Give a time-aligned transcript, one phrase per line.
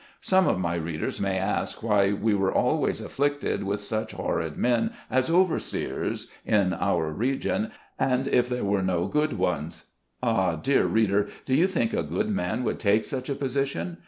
[0.21, 4.93] Some of my readers may ask why we were always afflicted with such horrid men,
[5.11, 9.85] as overseers, in our region, and if there were no good ones.
[10.23, 13.99] Ah, dear reader, do you think a good man would take such a position